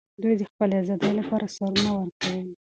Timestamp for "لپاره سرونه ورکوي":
1.19-2.45